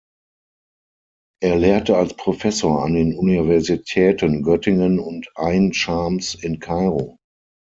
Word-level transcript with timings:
Er 1.43 1.57
lehrte 1.59 1.95
als 1.95 2.15
Professor 2.15 2.83
an 2.83 2.95
den 2.95 3.15
Universitäten 3.15 4.41
Göttingen 4.41 4.97
und 4.97 5.31
Ain-Schams 5.35 6.33
in 6.33 6.59
Kairo. 6.59 7.17